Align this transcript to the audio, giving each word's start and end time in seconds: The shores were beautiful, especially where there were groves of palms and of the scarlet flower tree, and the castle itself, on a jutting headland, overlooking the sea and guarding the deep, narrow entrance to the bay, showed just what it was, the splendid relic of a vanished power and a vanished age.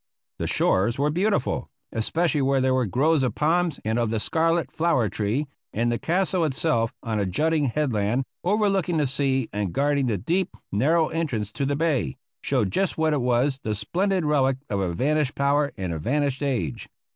The 0.39 0.47
shores 0.47 0.97
were 0.97 1.11
beautiful, 1.11 1.69
especially 1.91 2.41
where 2.41 2.59
there 2.59 2.73
were 2.73 2.87
groves 2.87 3.21
of 3.21 3.35
palms 3.35 3.79
and 3.85 3.99
of 3.99 4.09
the 4.09 4.19
scarlet 4.19 4.71
flower 4.71 5.09
tree, 5.09 5.45
and 5.73 5.91
the 5.91 5.99
castle 5.99 6.43
itself, 6.43 6.91
on 7.03 7.19
a 7.19 7.25
jutting 7.27 7.65
headland, 7.65 8.23
overlooking 8.43 8.97
the 8.97 9.05
sea 9.05 9.47
and 9.53 9.71
guarding 9.73 10.07
the 10.07 10.17
deep, 10.17 10.57
narrow 10.71 11.09
entrance 11.09 11.51
to 11.51 11.67
the 11.67 11.75
bay, 11.75 12.17
showed 12.41 12.71
just 12.71 12.97
what 12.97 13.13
it 13.13 13.21
was, 13.21 13.59
the 13.61 13.75
splendid 13.75 14.25
relic 14.25 14.57
of 14.71 14.79
a 14.79 14.91
vanished 14.91 15.35
power 15.35 15.71
and 15.77 15.93
a 15.93 15.99
vanished 15.99 16.41
age. 16.41 16.89